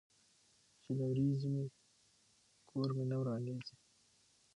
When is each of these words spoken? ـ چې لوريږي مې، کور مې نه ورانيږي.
ـ 0.41 0.81
چې 0.81 0.89
لوريږي 0.97 1.49
مې، 1.55 1.65
کور 2.69 2.89
مې 2.95 3.05
نه 3.11 3.15
ورانيږي. 3.21 3.73